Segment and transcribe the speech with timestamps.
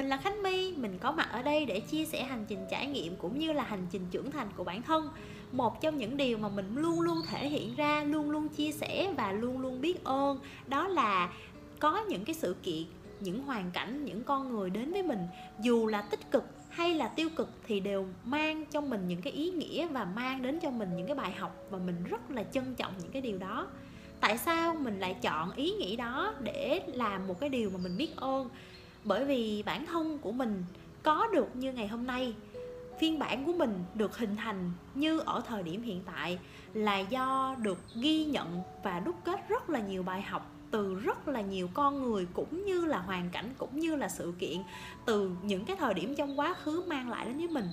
[0.00, 2.86] mình là Khánh My, mình có mặt ở đây để chia sẻ hành trình trải
[2.86, 5.08] nghiệm cũng như là hành trình trưởng thành của bản thân.
[5.52, 9.12] Một trong những điều mà mình luôn luôn thể hiện ra, luôn luôn chia sẻ
[9.16, 11.32] và luôn luôn biết ơn đó là
[11.78, 12.82] có những cái sự kiện,
[13.20, 15.26] những hoàn cảnh, những con người đến với mình
[15.60, 19.32] dù là tích cực hay là tiêu cực thì đều mang cho mình những cái
[19.32, 22.42] ý nghĩa và mang đến cho mình những cái bài học và mình rất là
[22.42, 23.66] trân trọng những cái điều đó
[24.20, 27.96] tại sao mình lại chọn ý nghĩ đó để làm một cái điều mà mình
[27.96, 28.48] biết ơn
[29.04, 30.64] bởi vì bản thân của mình
[31.02, 32.34] có được như ngày hôm nay,
[33.00, 36.38] phiên bản của mình được hình thành như ở thời điểm hiện tại
[36.74, 41.28] là do được ghi nhận và đúc kết rất là nhiều bài học từ rất
[41.28, 44.58] là nhiều con người cũng như là hoàn cảnh cũng như là sự kiện
[45.06, 47.66] từ những cái thời điểm trong quá khứ mang lại đến với mình.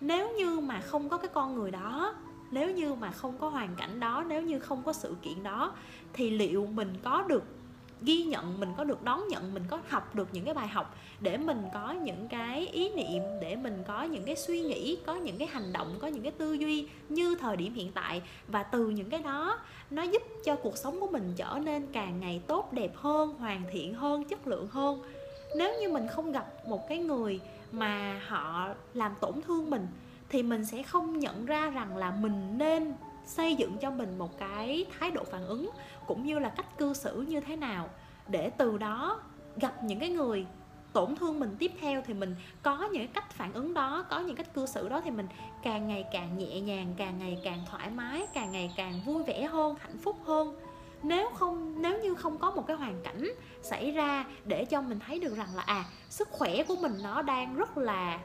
[0.00, 2.14] Nếu như mà không có cái con người đó,
[2.50, 5.74] nếu như mà không có hoàn cảnh đó, nếu như không có sự kiện đó,
[6.12, 7.44] thì liệu mình có được
[8.04, 10.96] ghi nhận, mình có được đón nhận, mình có học được những cái bài học
[11.20, 15.14] để mình có những cái ý niệm, để mình có những cái suy nghĩ, có
[15.14, 18.22] những cái hành động, có những cái tư duy như thời điểm hiện tại.
[18.48, 19.58] Và từ những cái đó,
[19.90, 23.62] nó giúp cho cuộc sống của mình trở nên càng ngày tốt đẹp hơn, hoàn
[23.72, 25.02] thiện hơn, chất lượng hơn.
[25.56, 27.40] Nếu như mình không gặp một cái người
[27.72, 29.86] mà họ làm tổn thương mình,
[30.28, 32.94] thì mình sẽ không nhận ra rằng là mình nên
[33.26, 35.70] xây dựng cho mình một cái thái độ phản ứng
[36.06, 37.88] cũng như là cách cư xử như thế nào
[38.28, 39.20] để từ đó
[39.56, 40.46] gặp những cái người
[40.92, 44.36] tổn thương mình tiếp theo thì mình có những cách phản ứng đó, có những
[44.36, 45.26] cách cư xử đó thì mình
[45.62, 49.44] càng ngày càng nhẹ nhàng, càng ngày càng thoải mái, càng ngày càng vui vẻ
[49.44, 50.56] hơn, hạnh phúc hơn.
[51.02, 53.30] Nếu không, nếu như không có một cái hoàn cảnh
[53.62, 57.22] xảy ra để cho mình thấy được rằng là à sức khỏe của mình nó
[57.22, 58.20] đang rất là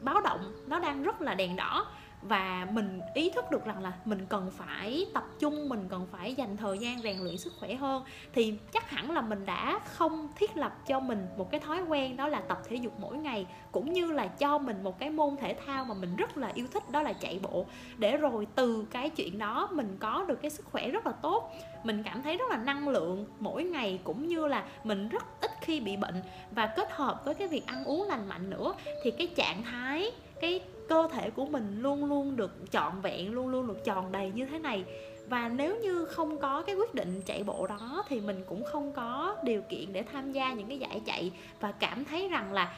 [0.00, 1.86] báo động, nó đang rất là đèn đỏ
[2.22, 6.34] và mình ý thức được rằng là mình cần phải tập trung, mình cần phải
[6.34, 8.04] dành thời gian rèn luyện sức khỏe hơn.
[8.32, 12.16] Thì chắc hẳn là mình đã không thiết lập cho mình một cái thói quen
[12.16, 15.36] đó là tập thể dục mỗi ngày, cũng như là cho mình một cái môn
[15.36, 17.66] thể thao mà mình rất là yêu thích, đó là chạy bộ.
[17.98, 21.52] Để rồi từ cái chuyện đó mình có được cái sức khỏe rất là tốt.
[21.84, 25.51] Mình cảm thấy rất là năng lượng mỗi ngày, cũng như là mình rất ít
[25.62, 28.74] khi bị bệnh và kết hợp với cái việc ăn uống lành mạnh nữa
[29.04, 33.48] thì cái trạng thái, cái cơ thể của mình luôn luôn được trọn vẹn, luôn
[33.48, 34.84] luôn được tròn đầy như thế này.
[35.28, 38.92] Và nếu như không có cái quyết định chạy bộ đó thì mình cũng không
[38.92, 41.30] có điều kiện để tham gia những cái giải chạy
[41.60, 42.76] và cảm thấy rằng là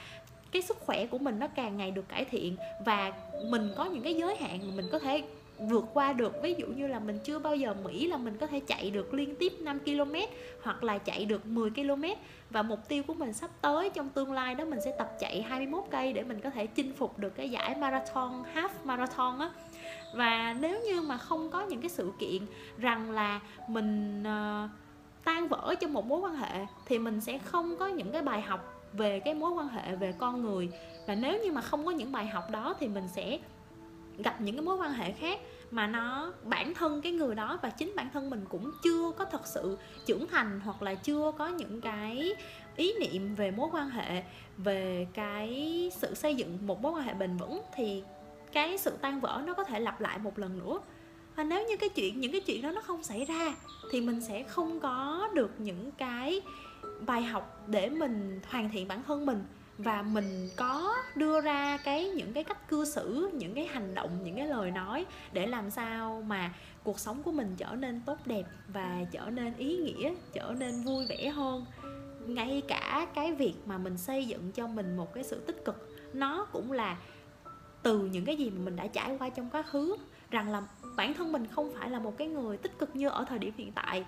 [0.53, 2.57] cái sức khỏe của mình nó càng ngày được cải thiện
[2.87, 3.13] và
[3.51, 5.23] mình có những cái giới hạn mà mình có thể
[5.59, 6.43] vượt qua được.
[6.43, 9.15] Ví dụ như là mình chưa bao giờ nghĩ là mình có thể chạy được
[9.15, 10.15] liên tiếp 5 km
[10.63, 12.05] hoặc là chạy được 10 km.
[12.51, 15.43] Và mục tiêu của mình sắp tới trong tương lai đó mình sẽ tập chạy
[15.43, 19.51] 21 cây để mình có thể chinh phục được cái giải marathon half marathon á.
[20.15, 22.47] Và nếu như mà không có những cái sự kiện
[22.79, 24.71] rằng là mình uh,
[25.25, 28.41] tan vỡ trong một mối quan hệ thì mình sẽ không có những cái bài
[28.41, 30.69] học về cái mối quan hệ về con người.
[31.07, 33.39] Và nếu như mà không có những bài học đó thì mình sẽ
[34.19, 37.71] gặp những cái mối quan hệ khác mà nó, bản thân cái người đó và
[37.71, 41.49] chính bản thân mình cũng chưa có thật sự trưởng thành hoặc là chưa có
[41.49, 42.35] những cái
[42.77, 44.23] ý niệm về mối quan hệ,
[44.57, 48.03] về cái sự xây dựng một mối quan hệ bền vững thì
[48.53, 50.81] cái sự tan vỡ nó có thể lặp lại một lần nữa.
[51.37, 53.55] Và nếu như cái chuyện, những cái chuyện đó nó không xảy ra
[53.93, 56.41] thì mình sẽ không có được những cái
[57.07, 59.45] bài học để mình hoàn thiện bản thân mình
[59.79, 64.11] và mình có đưa ra cái, những cái cách cư xử, những cái hành động,
[64.25, 68.19] những cái lời nói để làm sao mà cuộc sống của mình trở nên tốt
[68.27, 71.65] đẹp và trở nên ý nghĩa, trở nên vui vẻ hơn.
[72.27, 75.89] Ngay cả cái việc mà mình xây dựng cho mình một cái sự tích cực,
[76.13, 76.97] nó cũng là
[77.83, 79.97] từ những cái gì mà mình đã trải qua trong quá khứ,
[80.31, 80.63] rằng là
[80.97, 83.55] bản thân mình không phải là một cái người tích cực như ở thời điểm
[83.57, 84.05] hiện tại.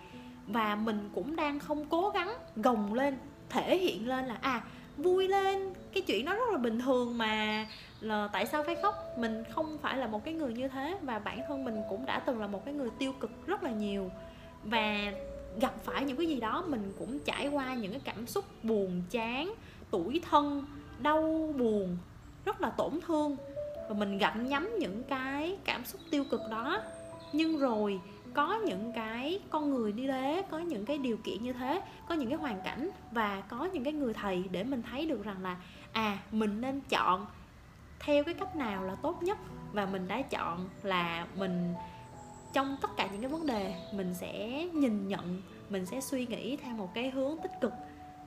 [0.46, 3.18] Và mình cũng đang không cố gắng gồng lên,
[3.48, 4.62] thể hiện lên là à
[4.96, 5.72] vui lên.
[5.92, 7.66] Cái chuyện đó rất là bình thường mà
[8.00, 8.94] là tại sao phải khóc?
[9.18, 12.18] Mình không phải là một cái người như thế và bản thân mình cũng đã
[12.18, 14.10] từng là một cái người tiêu cực rất là nhiều.
[14.64, 15.12] Và
[15.60, 19.02] gặp phải những cái gì đó, mình cũng trải qua những cái cảm xúc buồn,
[19.10, 19.54] chán,
[19.90, 20.64] tủi thân,
[20.98, 21.96] đau buồn,
[22.44, 23.36] rất là tổn thương.
[23.88, 26.82] Và mình gặm nhấm những cái cảm xúc tiêu cực đó.
[27.32, 28.00] Nhưng rồi
[28.36, 32.14] có những cái con người đi thế có những cái điều kiện như thế, có
[32.14, 35.42] những cái hoàn cảnh và có những cái người thầy để mình thấy được rằng
[35.42, 35.56] là
[35.92, 37.26] à mình nên chọn
[38.00, 39.38] theo cái cách nào là tốt nhất
[39.72, 41.74] và mình đã chọn là mình,
[42.52, 46.56] trong tất cả những cái vấn đề, mình sẽ nhìn nhận, mình sẽ suy nghĩ
[46.56, 47.72] theo một cái hướng tích cực.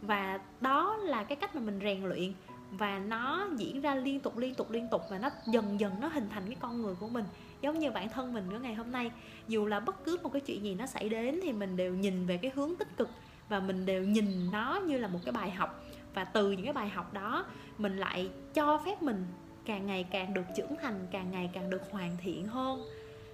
[0.01, 2.33] Và đó là cái cách mà mình rèn luyện
[2.71, 6.07] và nó diễn ra liên tục liên tục liên tục và nó dần dần nó
[6.07, 7.25] hình thành cái con người của mình,
[7.61, 9.11] giống như bản thân mình của ngày hôm nay.
[9.47, 12.25] Dù là bất cứ một cái chuyện gì nó xảy đến thì mình đều nhìn
[12.25, 13.09] về cái hướng tích cực
[13.49, 15.83] và mình đều nhìn nó như là một cái bài học.
[16.13, 17.45] Và và từ những cái bài học đó,
[17.77, 19.25] mình lại cho phép mình
[19.65, 22.81] càng ngày càng được trưởng thành, càng ngày càng được hoàn thiện hơn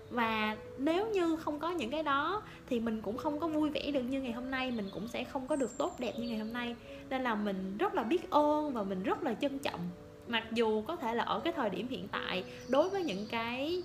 [0.10, 3.92] và nếu như không có những cái đó thì mình cũng không có vui vẻ
[3.92, 6.38] được như ngày hôm nay, mình cũng sẽ không có được tốt đẹp như ngày
[6.38, 6.76] hôm nay.
[7.10, 9.90] Nên là mình rất là biết ơn và mình rất là trân trọng.
[10.28, 13.84] Mặc dù có thể là ở cái thời điểm hiện tại, đối với những cái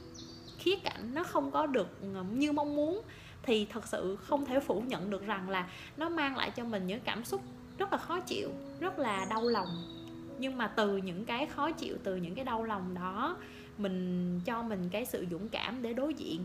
[0.58, 3.02] khía cạnh nó không có được ờ, như mong muốn,
[3.42, 6.86] thì thật sự không thể phủ nhận được rằng là nó mang lại cho mình
[6.86, 7.40] những cảm xúc
[7.78, 8.50] rất là khó chịu,
[8.80, 9.68] rất là đau lòng.
[10.38, 13.36] Nhưng mà từ những cái khó chịu, từ những cái đau lòng đó
[13.82, 16.40] mình cho mình cái sự dũng cảm để đối diện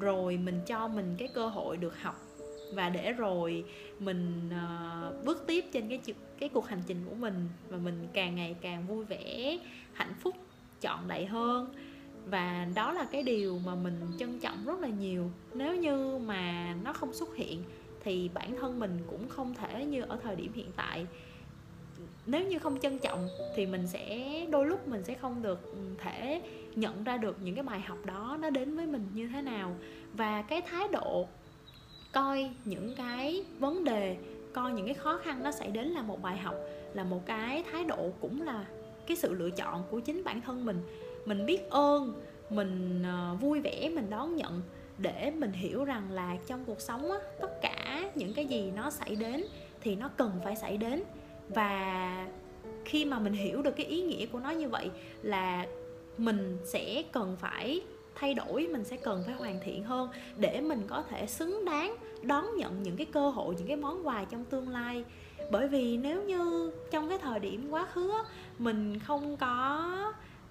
[0.00, 2.26] rồi mình cho mình cái cơ hội được học
[2.74, 3.64] và để rồi
[3.98, 6.00] mình uh, bước tiếp trên cái
[6.38, 9.58] cái cuộc hành trình của mình và mình càng ngày càng vui vẻ
[9.92, 10.36] hạnh phúc
[10.80, 11.74] trọn đầy hơn.
[12.26, 15.30] Và đó là cái điều mà mình trân trọng rất là nhiều.
[15.54, 17.62] Nếu như mà nó không xuất hiện
[18.04, 21.06] thì bản thân mình cũng không thể như ở thời điểm hiện tại
[22.26, 25.78] nếu như không trân trọng thì mình sẽ đôi lúc mình sẽ không được ừ,
[25.98, 26.40] thể
[26.74, 29.76] nhận ra được những cái bài học đó nó đến với mình như thế nào.
[30.12, 31.26] Và cái thái độ
[32.12, 34.16] coi những cái vấn đề
[34.52, 36.54] coi những cái khó khăn nó xảy đến là một bài học
[36.94, 38.64] là một cái thái độ cũng là
[39.06, 40.80] cái sự lựa chọn của chính bản thân mình.
[41.24, 44.62] Mình biết ơn mình ờ, vui vẻ mình đón nhận
[44.98, 48.90] để mình hiểu rằng là trong cuộc sống á, tất cả những cái gì nó
[48.90, 49.44] xảy đến
[49.80, 51.02] thì nó cần phải xảy đến
[51.54, 52.26] và
[52.84, 54.90] khi mà mình hiểu được cái ý nghĩa của nó như vậy
[55.22, 55.66] là
[56.18, 57.80] mình sẽ cần phải
[58.14, 61.96] thay đổi mình sẽ cần phải hoàn thiện hơn để mình có thể xứng đáng
[62.22, 65.04] đón nhận những cái cơ hội những cái món quà trong tương lai.
[65.50, 68.12] Bởi vì nếu như trong cái thời điểm quá khứ
[68.58, 69.92] mình không có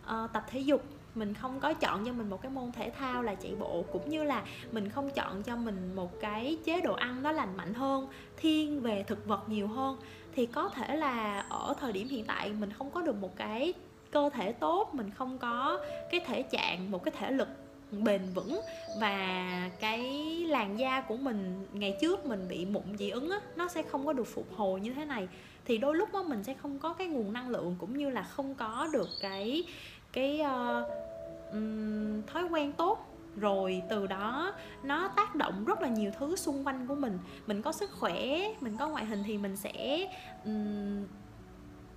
[0.04, 0.84] uh, tập thể dục
[1.15, 4.09] mình không có chọn cho mình một cái môn thể thao là chạy bộ, cũng
[4.09, 7.73] như là mình không chọn cho mình một cái chế độ ăn nó lành mạnh
[7.73, 8.07] hơn,
[8.38, 9.97] thiên về thực vật nhiều hơn.
[10.35, 13.73] Thì có thể là ở thời điểm hiện tại mình không có được một cái
[14.11, 17.47] cơ thể tốt, mình không có cái thể trạng, một cái thể lực
[17.91, 18.61] bền vững
[19.01, 20.03] và cái
[20.47, 24.06] làn da của mình ngày trước mình bị mụn dị ứng á, nó sẽ không
[24.06, 25.27] có được phục hồi như thế này.
[25.65, 28.23] Thì đôi lúc đó mình sẽ không có cái nguồn năng lượng, cũng như là
[28.23, 29.63] không có được cái
[30.11, 30.85] cái uh,
[31.51, 33.06] um, thói quen tốt.
[33.35, 34.53] Rồi từ đó
[34.83, 37.19] nó tác động rất là nhiều thứ xung quanh của mình.
[37.47, 40.07] Mình có sức khỏe mình có ngoại hình thì mình sẽ
[40.45, 41.06] um,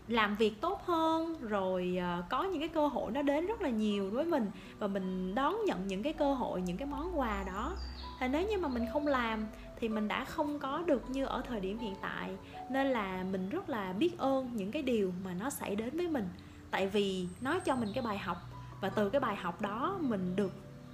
[0.09, 1.37] làm việc tốt hơn.
[1.41, 4.87] Rồi uh, có những cái cơ hội nó đến rất là nhiều với mình và
[4.87, 7.77] mình đón nhận những cái cơ hội những cái món quà đó.
[8.21, 9.47] Thì nếu như mà mình không làm
[9.81, 12.31] thì mình đã không có được như ở thời điểm hiện tại.
[12.71, 16.09] Nên là mình rất là biết ơn những cái điều mà nó xảy đến với
[16.09, 16.29] mình
[16.73, 18.37] tại vì nó cho mình cái bài học
[18.81, 20.53] và từ cái bài học đó mình được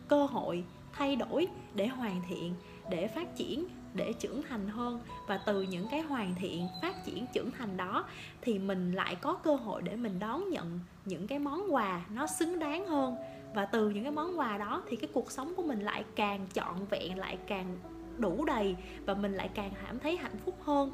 [0.09, 2.55] cơ hội thay đổi để hoàn thiện,
[2.91, 3.65] để phát triển,
[3.95, 5.01] để trưởng thành hơn.
[5.27, 8.05] Và từ những cái hoàn thiện, phát triển, trưởng thành đó
[8.41, 12.27] thì mình lại có cơ hội để mình đón nhận những cái món quà nó
[12.27, 13.17] xứng đáng hơn.
[13.55, 16.47] Và từ những cái món quà đó thì cái cuộc sống của mình lại càng
[16.53, 17.77] trọn vẹn, lại càng
[18.17, 18.77] đủ đầy
[19.07, 20.91] và mình lại càng cảm thấy hạnh phúc hơn.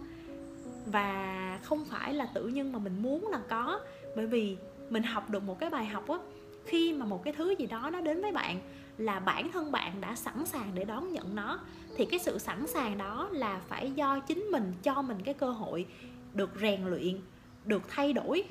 [0.86, 3.80] Và không phải là tự nhiên mà mình muốn là có,
[4.16, 4.56] bởi vì
[4.90, 6.18] mình học được một cái bài học á,
[6.64, 8.60] khi mà một cái thứ gì đó nó đến với bạn
[8.98, 11.58] là bản thân bạn đã sẵn sàng để đón nhận nó,
[11.96, 15.50] thì cái sự sẵn sàng đó là phải do chính mình cho mình cái cơ
[15.50, 15.86] hội
[16.34, 17.18] được rèn luyện,
[17.64, 18.44] được thay đổi.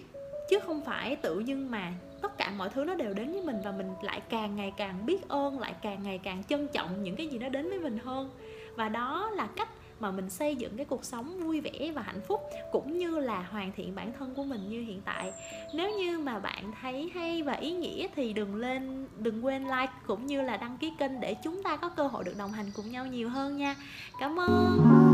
[0.50, 3.56] Chứ không phải tự nhiên mà tất cả mọi thứ nó đều đến với mình
[3.64, 7.16] và mình lại càng ngày càng biết ơn, lại càng ngày càng trân trọng những
[7.16, 8.30] cái gì nó đến với mình hơn.
[8.76, 9.70] Và đó là cách
[10.00, 13.48] mà mình xây dựng cái cuộc sống vui vẻ và hạnh phúc cũng như là
[13.52, 15.34] hoàn thiện bản thân của mình như hiện tại.
[15.74, 19.94] Nếu như mà bạn thấy hay và ý nghĩa thì đừng lên, đừng quên like
[20.08, 22.72] cũng như là đăng ký kênh để chúng ta có cơ hội được đồng hành
[22.76, 23.76] cùng nhau nhiều hơn nha.
[24.20, 25.13] Cảm ơn!